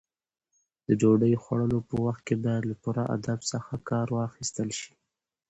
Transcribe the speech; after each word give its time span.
د 0.87 0.89
ډوډۍ 0.99 1.33
خوړلو 1.43 1.79
په 1.89 1.95
وخت 2.05 2.21
کې 2.27 2.35
باید 2.43 2.63
له 2.69 2.75
پوره 2.81 3.03
ادب 3.17 3.39
څخه 3.51 3.73
کار 3.89 4.07
واخیستل 4.17 4.69
شي. 4.79 4.91